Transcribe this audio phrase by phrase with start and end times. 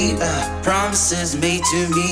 [0.00, 2.08] made, uh, promises made to me.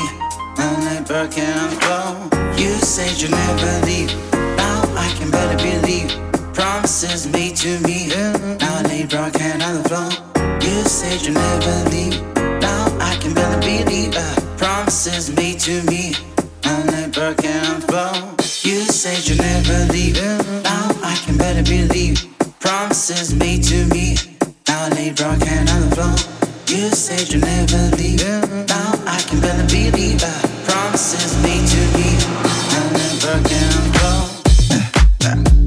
[0.56, 2.54] I'm like, bird can I?
[2.58, 4.12] You said you'll never leave.
[4.56, 6.10] Now I can better believe.
[6.54, 8.08] Promises made to me.
[8.58, 10.10] Now I lay broadcast on the floor.
[10.66, 12.16] You said you'll never leave.
[12.60, 14.14] Now I can barely believe.
[14.16, 16.14] Uh, promises made to me.
[16.64, 18.34] I'm like, bird can I?
[18.62, 20.16] You said you'll never leave.
[20.64, 22.18] Now I can better believe.
[22.60, 24.16] Promises made to me.
[24.66, 26.47] Now I lay broken on the floor.
[26.70, 28.20] You said you never leave.
[28.68, 30.66] Now I can barely believe it.
[30.66, 32.04] Promises made to be.
[32.44, 33.92] I never can
[35.52, 35.57] go.